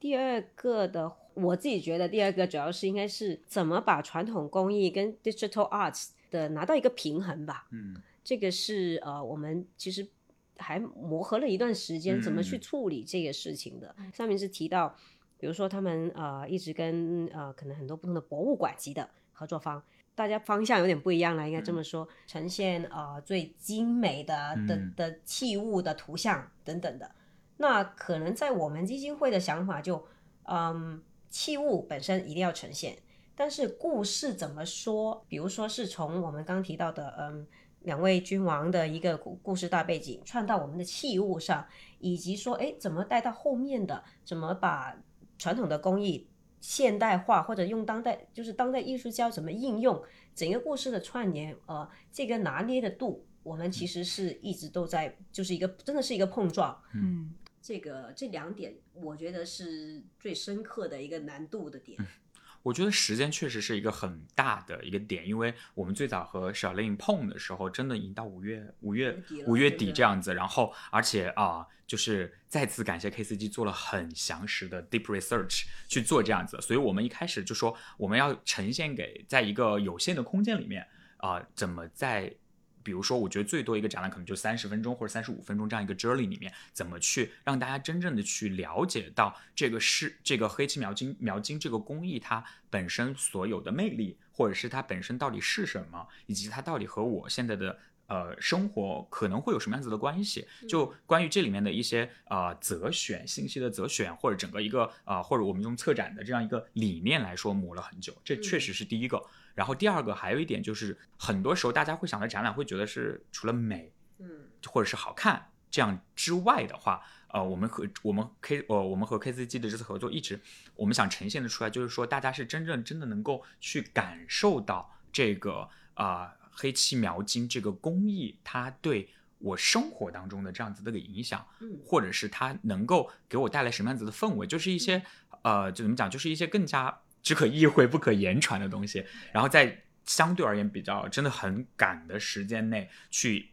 [0.00, 7.68] 第二个的，我自己觉得第二个主要是应该是怎么把传统工艺跟 digital arts 的拿到一个平衡吧。
[7.70, 10.08] 嗯这个是呃，我们其实
[10.56, 13.94] 还磨合了一段时间，怎么去嗯处理这个事情的。
[14.14, 14.96] 上面是提到，
[15.36, 19.82] 比如说他们呃一直跟呃可能很多不同的博物馆级的合作方，
[20.14, 27.10] 大家方向有点不一样了，应该这么说，呈现呃最精美的的嗯的器物的图像等等的。
[27.56, 30.04] 那可能在我们基金会的想法就，
[30.44, 32.98] 嗯，器物本身一定要呈现，
[33.34, 35.24] 但是故事怎么说？
[35.28, 37.46] 比如说是从我们刚提到的，嗯，
[37.80, 41.66] 两位君王的一个故故事大背景串到我们的器物上，
[41.98, 44.96] 以及说，哎，怎么带到后面的，怎么把
[45.38, 46.28] 传统的工艺
[46.62, 50.00] 现代化，或者用当代，就是当代艺术家怎么应用
[50.32, 56.80] 整个故事的串联，呃，这个拿捏的度，我们其实是一直都在，就是一个真的是一个碰撞。
[56.94, 61.98] 嗯，这个这两点，我觉得是最深刻的一个难度的点。
[62.62, 82.34] 我觉得时间确实是一个很大的一个点，因为我们最早和小令碰的时候，真的已经到五月五月五月底这样子，然后而且啊、就是再次感谢 KCG 做了很详实的 deep research 去做这样子，所以我们一开始就说我们要呈现给在一个有限的空间里面啊、怎么在。
[82.82, 97.78] 比如说，我觉得最多一个展览可能就三十分钟或者三十五分钟这样一个 journey 里面，怎么去让大家真正的去了解到这个是这个黑漆描金描金这个工艺它本身所有的魅力，或者是它本身到底是什么，以及它到底和我现在的
[98.12, 100.46] 呃生活可能会有什么样子的关系？
[100.68, 109.22] 就关于这里面的一些呃择选信息的择选，或者整个一个呃或者我们用策展的这样一个理念来说，磨了很久，这确实是第一个。
[109.54, 114.28] 然后第二个还有一点就是，很多时候大家会想到展览，会觉得是除了美嗯
[114.66, 120.38] 或者是好看这样之外的话，呃，我们和我们 K 呃我们和 KCG 的这次合作，一直
[120.74, 135.02] 我们想呈现的出来，就是说大家是真正真的能够去感受到这个啊、黑漆描金这个工艺，它对我生活当中的这样子的一个影响，嗯或者是它能够给我带来什么样子的氛围，就是一些
[135.42, 143.50] 呃，就怎么讲，就是一些更加只可意会不可言传的东西，然后在相对而言比较真的很赶的时间内去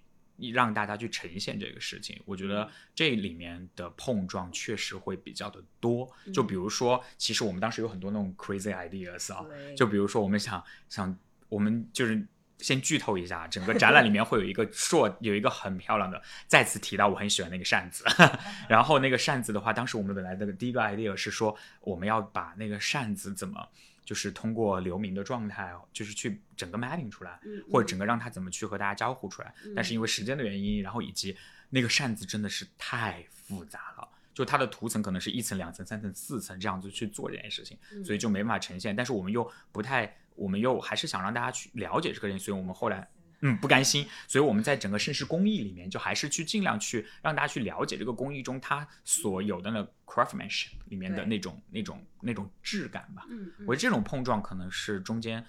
[0.53, 6.07] 让大家去呈现这个事情，我觉得这里面的碰撞确实会比较的多。
[6.31, 9.43] 就比如说，其实我们当时有很多那种 crazy ideas 啊，
[9.75, 12.27] 就比如说我们想想，我们就是。
[12.59, 18.03] 先剧透一下，整个展览里面会有一个硕， 有一个很漂亮的，再次提到我很喜欢那个扇子。
[18.69, 23.67] 然后那个扇子的话，当时我们本来的第一个 idea 是说，我们要把那个扇子怎么，
[24.05, 29.53] 就是通过流明的状态，就是去整个 mapping 出来，嗯或者整个让它怎么去和大家交互出来。
[29.75, 31.35] 但是因为时间的原因，然后以及
[31.69, 34.07] 那个扇子真的是太复杂了。
[34.33, 38.95] 就它的图层可能是一层、两层、三层、四层这样子去做这件事情，所以就没办法呈现。
[38.95, 43.08] 但是我们又不太，我们又还是想让大家去了解这个人，所以我们后来
[43.41, 43.58] 嗯。
[43.58, 53.25] 不甘心，所以我们在整个盛世工艺里面，就还是去尽量去让大家去了解这个工艺中它所有的那 craftsmanship 里面的那种那种那种质感吧。
[53.67, 55.45] 我觉得这种碰撞可能是中间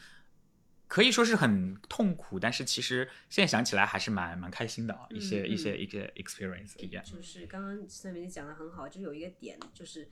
[0.86, 7.02] 可以说是很痛苦，但是其实现在想起来还是蛮蛮开心的啊，一些、嗯一些一些 experience 体验。
[7.04, 10.08] 就是刚刚上面讲的很好，就有一个点，就是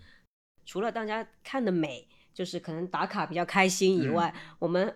[0.65, 4.95] 除了大家看的美，就是可能打卡比较开心以外，我们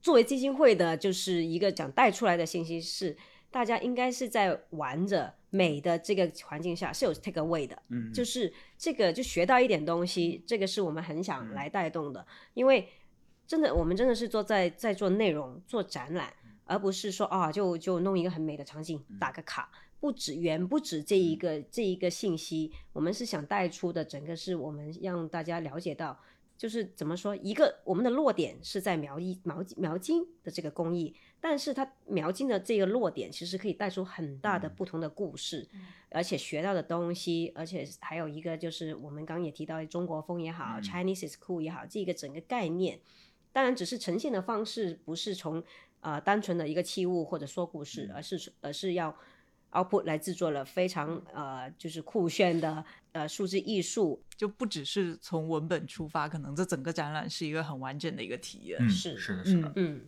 [0.00, 3.16] 作为基金会的，就是一个想带出来的信息是，
[3.50, 12.88] 大家应该是在玩着美的这个环境下是有 take away 的，嗯，就是这个就学到一点东西，这个是我们很想来带动的，因为
[13.44, 16.32] 真的我们真的是做在在做内容做展览，
[16.64, 26.16] 而不是说啊就就弄一个很美的场景打个卡，不止远不止这一个这一个信息，我们是想带出的整个是我们让大家了解到。
[26.56, 35.68] 就是怎么说，一个我们的落点是在描一描描金的这个工艺，但是它描金的这个落点其实可以带出很大的不同的故事，
[36.10, 40.82] 而且学到的东西，而且还有一个就是我们刚刚也提到中国风也好、嗯。
[40.82, 43.00] C h i n e s e is cool 也好，这个整个概念，
[43.52, 45.62] 当然只是呈现的方式不是从
[46.00, 49.14] 呃单纯的一个器物或者说故事，而是而是要
[49.72, 52.84] output 来制作了非常呃就是酷炫的
[53.14, 58.78] 呃数字艺术，就不只是从文本出发，可能这整个展览是一个很完整的一个体验。
[58.80, 60.02] 嗯是是的，是的，嗯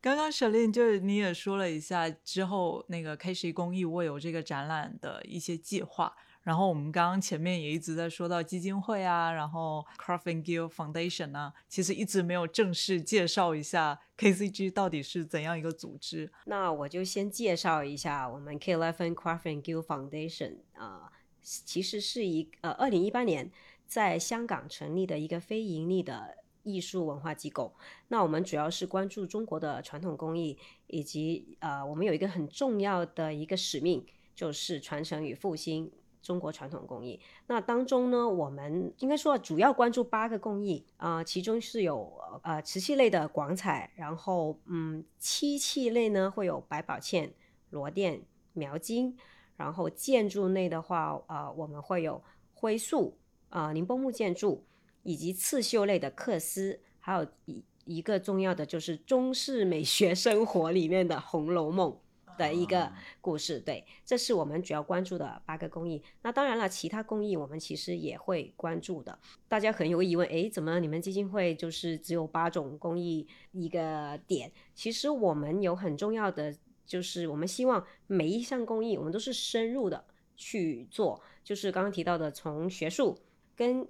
[0.00, 16.30] 刚刚小令就是你也说了一下之后那个 K 十一公益握有这个展览的一些计划，然后我们刚刚前面也一直在说到基金会啊，然后 Craft and Gill Foundation 啊，其实一直没有正式介绍一下 KCG 到底是怎样一个组织。
[16.44, 21.10] 那我就先介绍一下我们 K Eleven Craft and Gill Foundation 啊、
[21.46, 23.50] 其实是一呃二零一八年
[23.86, 27.72] 在香港成立的一个非盈利的艺术文化机构。
[28.08, 34.04] 那我们主要是关注中国的传统工艺，以及呃我们有一个很重要的一个使命，
[34.34, 35.92] 就是传承与复兴。
[36.22, 47.30] 中国传统工艺，那当中呢，我们应该说主要关注八个工艺啊、其中是有呃瓷器类的广彩，然后嗯漆器类呢会有百宝嵌、
[47.70, 48.22] 螺钿、
[48.54, 49.16] 描金，
[49.56, 52.22] 然后建筑类的话，呃我们会有
[52.54, 53.16] 灰塑、
[53.48, 54.64] 啊、宁波木建筑，
[55.02, 61.90] 以及刺绣类的缂丝，还有一一个重要的就是中式美学生活里面的《红楼梦》
[62.36, 63.60] 的一个故事。
[63.60, 66.02] 对，这是我们主要关注的八个工艺。
[66.22, 69.16] 那当然了，其他工艺我们其实也会关注的。
[69.46, 74.50] 大家可能有个疑问，诶，怎么你们基金会就是只有八种工艺一个点？
[74.74, 76.52] 其实我们有很重要的，
[76.86, 80.04] 就是我们希望每一项工艺我们都是深入的
[80.36, 83.18] 去做，就是刚刚提到的从学术
[83.54, 83.86] 跟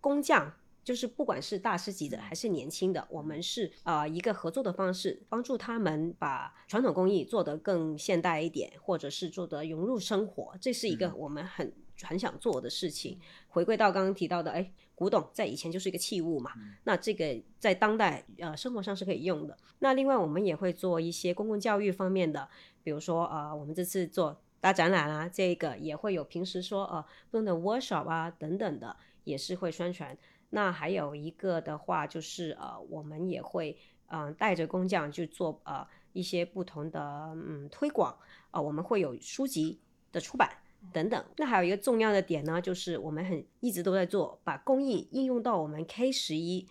[0.00, 0.52] 工匠。
[0.84, 13.18] 就是不管是大师级的还是年轻的，我们是呃一个合作的方式，帮助他们把传统工艺做得更现代一点，或者是做得融入生活，这是一个我们很很想做的事情。
[13.48, 16.52] 回归到刚刚提到的，哎，古董在以前就是一个器物嘛，
[16.84, 19.56] 那这个在当代呃生活上是可以用的。
[19.80, 22.48] 那另外我们也会做一些公共教育方面的，
[22.82, 30.16] 比如说呃我们这次做大展览啊，这个也会有平时说呃不同的 workshop 啊等等的，也是会宣传。
[30.50, 33.76] 那还有一个的话，就是呃，我们也会
[34.06, 38.12] 嗯、呃、带着工匠去做呃一些不同的嗯推广
[38.52, 39.80] 啊、呃，我们会有书籍
[40.12, 40.48] 的出版
[40.92, 41.24] 等等。
[41.36, 46.66] 那还有一个重要的点呢，就是我们很一直都在做，把工艺应用到我们 K 十一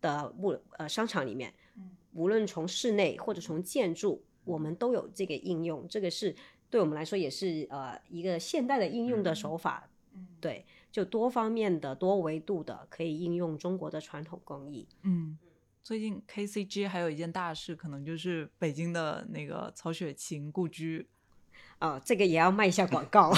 [0.00, 1.52] 的物呃商场里面，
[2.12, 5.86] 无论从室内或者从建筑，我们都有这个应用。
[5.88, 6.34] 这个是
[6.70, 9.88] 对我们来说也是呃一个现代的应用的手法，
[10.40, 10.64] 对。
[10.90, 14.88] 就多方面的、多维度的，可以应用中国的传统工艺。
[15.02, 15.38] 嗯，
[15.84, 21.06] 最近 KCG 还有一件大事，可能就是北京的那个曹雪芹故居。
[21.78, 23.32] 啊，这个也要卖一下广告。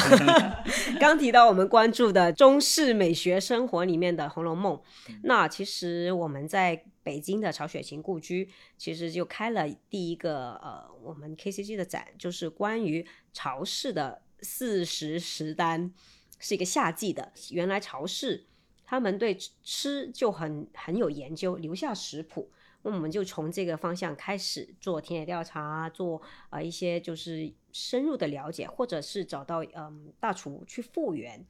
[0.99, 4.76] 刚提到我们关注的中式美学生活里面的《红楼梦》，
[5.24, 15.93] 那其实我们在北京的曹雪芹故居，其实就开了第一个呃，我们 KCG 的展，就是关于曹氏的四时食单，
[16.38, 17.32] 是一个夏季的。
[17.51, 18.47] 原来曹氏
[18.84, 22.51] 他们对吃就很很有研究，留下食谱。
[22.82, 31.45] 那我们就从这个方向开始做田野调查，做啊一些就是深入的了解，或者是找到嗯大厨去复原。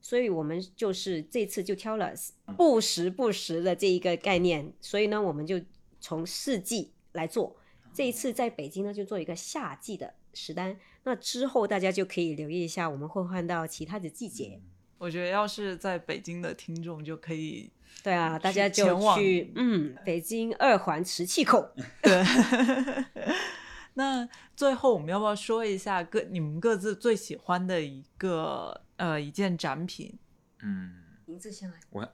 [0.00, 2.12] 所以我们就是这次就挑了
[2.56, 5.60] 不时不食的这一个概念，所以呢，我们就
[6.00, 7.56] 从四季来做。
[7.92, 10.78] 这一次在北京呢，就做一个夏季的食单。
[11.02, 14.60] 那之后大家就可以留意一下，我们会换到其他的季节。
[14.98, 17.70] 我觉得要是在北京的听众就可以。
[18.02, 21.70] 对啊，大家就去嗯，北京二环磁器口。
[22.02, 22.22] 对，
[23.98, 30.18] 那最后我们要不要说一下各你们各自最喜欢的一个呃一件展品？
[30.60, 31.76] 嗯，名字先来。
[31.88, 32.06] 我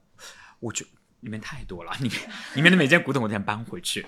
[0.60, 0.84] 我觉
[1.20, 4.06] 里面太多了，里面 里面的每件古董我都想搬回去。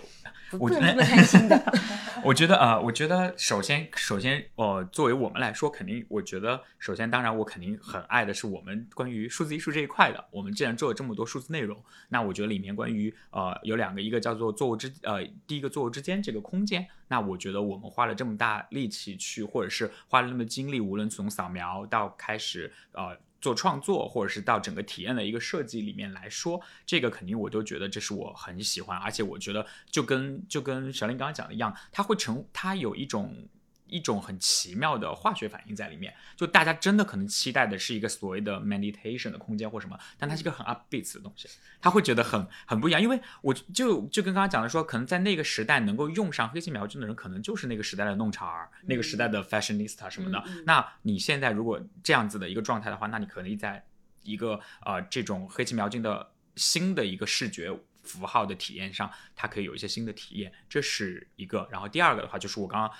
[0.59, 1.73] 不能这么贪心的。
[2.25, 10.25] 我觉得呃，我觉得首先首先呃，作为我们来说，肯定我觉得首先当然我肯定很爱的是我们关于数字艺术这一块的。
[10.31, 23.19] 我们既然做了这么多数字内容，那我觉得里面关于呃有两个，一个叫做作物之呃第一个作物之间这个空间，那我觉得我们花了这么大力气去，或者是花了那么精力，无论从扫描到开始呃。
[23.45, 33.47] 做创作，或者是到整个体验的一个设计里面来说，这个肯定我都觉得这是我很喜欢，而且我觉得就跟就跟小林刚刚讲的一样，它会成，它有一种。
[33.87, 41.49] 一种很奇妙的化学反应在里面，就大家真的可能期待的是一个所谓的 meditation 的空间或什么，但它是一个很 upbeat 的东西，
[41.81, 43.01] 他会觉得很很不一样。
[43.01, 50.43] 因为我就就跟刚刚讲的说，可能在那个时代能够用上黑漆描金的人，可能就是那个时代的弄潮儿，那个时代的 fashionista 什么的。
[50.65, 53.85] 那你现在如果这样子的一个状态的话，那你可能在
[54.23, 57.71] 一个呃这种黑漆描金的新的一个视觉
[58.03, 61.69] 符号的体验上，它可以有一些新的体验，这是一个。
[61.71, 62.91] 然后第二个的话，就是我刚刚。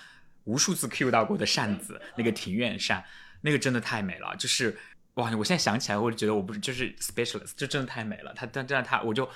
[0.45, 3.03] 无数次 Q 到过的扇子，那个庭院扇，
[3.41, 4.35] 那个真的太美了。
[4.37, 4.75] 就是
[5.15, 8.33] 哇，我现在想起来，我就觉得我不是就是 specialist，就真的太美了。
[8.33, 9.29] 他但这样他，我就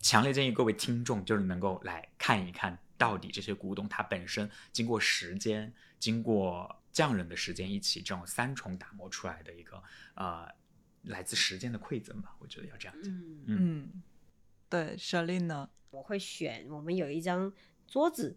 [0.00, 9.82] 强烈建议各位听众，就是能够来看一看到底这些古董它本身经过时间、经过匠人的时间一起这种三重打磨出来的一个
[10.14, 10.48] 呃
[11.02, 12.34] 来自时间的馈赠吧。
[12.38, 13.12] 我觉得要这样讲。
[13.12, 14.02] 嗯嗯，
[14.68, 15.68] 对 i n 呢？
[15.90, 17.52] 我会选我们有一张
[17.86, 18.36] 桌子。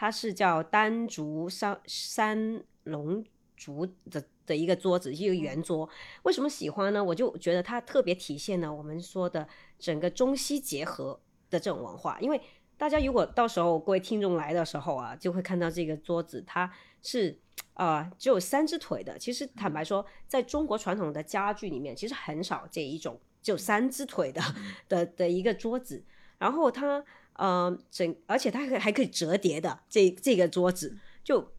[0.00, 3.24] 它是叫单竹三三龙
[3.56, 5.90] 竹的的一个桌子，一个圆桌。
[6.22, 7.02] 为什么喜欢呢？
[7.02, 11.18] 我就觉得它特别体现了我们说的整个中西结合
[11.50, 12.16] 的这种文化。
[12.20, 12.40] 因为
[12.76, 16.72] 大家如果到时候各位听众来的时候啊，就会看到这个桌子，它
[17.02, 17.36] 是
[17.74, 19.18] 啊只有三只腿的。
[19.18, 24.40] 其实坦白说，在中国传统的家具里面，其实很少这一种就三只腿的
[24.88, 26.04] 的的一个桌子。
[26.38, 27.04] 然后它。
[27.38, 31.52] 呃，整而且它还还可以折叠的这这个桌子，就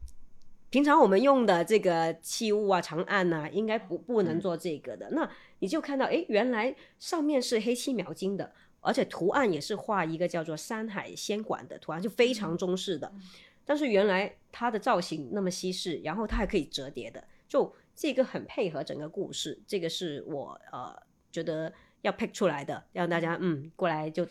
[0.68, 5.08] 平常我们用的这个器物啊、长案呐，应该不不能做这个的。
[5.12, 5.28] 那
[5.60, 13.10] 你就看到，哎，原来上面是黑漆描金的，而且图案也是画一个叫做山海仙馆的图案，就非常中式的。
[13.64, 19.58] 但是原来它的造型那么西式，然后它还可以折叠的，就这个很配合整个故事。
[19.66, 20.94] 这个是我呃
[21.32, 21.72] 觉得
[22.02, 24.28] 要 pick 出来的，让大家嗯过来就。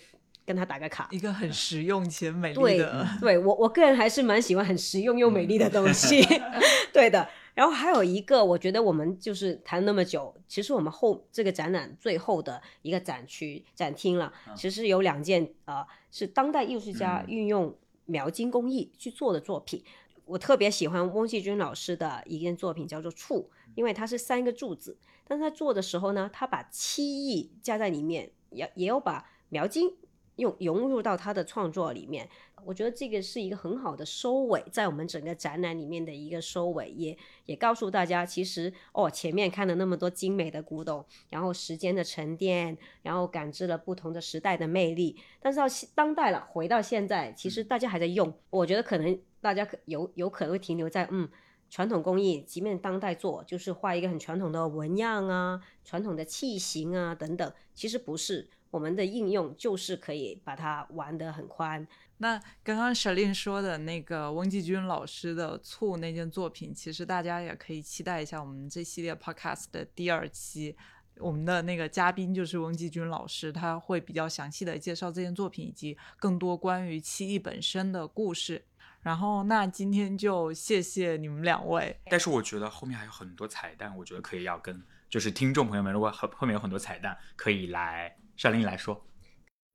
[0.50, 3.08] 跟他打个卡，一个很实用且美丽的。
[3.22, 6.26] 对，我我个人还是蛮喜欢很实用又美丽的东西。
[6.92, 19.84] 对的，然后还有一个，我觉得我们就是谈那么久，其实我们后这个展览最后的一个展区展厅了，其实有两件啊，是当代艺术家运用描金工艺去做的作品。
[20.26, 24.98] 我特别喜欢翁继军老师的一件作品，叫做柱，因为它是三个柱子，
[25.28, 29.96] 但是他做的时候呢，他把漆艺加在里面，也也有把描金。
[30.40, 32.28] 用融入到他的创作里面，
[32.66, 51.30] 我觉得这个是一个很好的收尾，在我们整个展览里面的一个收尾，也也告诉大家，其实哦，前面看了那么多精美的古董，然后时间的沉淀，然后感知了不同的时代的魅力，但是到当代了，回到现在，其实大家还在用，我觉得可能大家可有有可能会停留在嗯，
[51.70, 58.50] 传统工艺，即便当代做，就是画一个很传统的纹样啊，传统的器型啊等等，其实不是。
[58.70, 61.88] 我们的应用就是可以把它玩得很宽。
[62.18, 70.76] 那刚刚 s h a l i n 说的那个翁继军老师的醋那件作品，其实大家也可以期待一下我们这系列 Podcast 的第二期。
[71.18, 78.64] 我们的那个嘉宾就是翁继军老师，他会比较详细的介绍这件作品以及更多关于漆艺本身的故事。
[79.02, 81.98] 然后那今天就谢谢你们两位。
[82.10, 89.06] 但是我觉得后面还有很多彩蛋，我觉得可以要跟就是听众朋友们，如果后后面有很多彩蛋，可以来小林来说。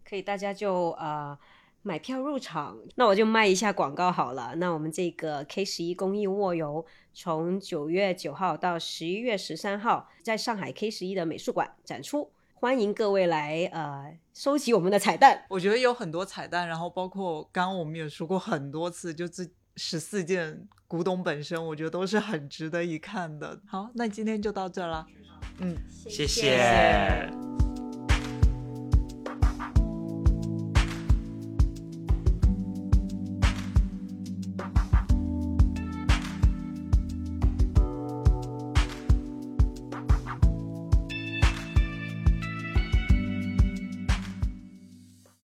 [0.08, 1.38] 可以，大家就呃
[1.82, 2.78] 买票入场。
[2.94, 4.54] 那我就卖一下广告好了。
[4.56, 15.44] 那我们这个 K 十一公益卧游，从九月九号到十一月十三号，在上海 K 十一的美术馆展出，欢迎各位来呃收集我们的彩蛋。
[15.50, 19.46] 我觉得有很多彩蛋，然后包括刚刚我们也说过很多次，就这
[19.76, 23.60] 十四件古董本身，我觉得都是很值得一看的。
[23.66, 25.06] 好，那今天就到这了。
[25.58, 27.53] 嗯，谢谢。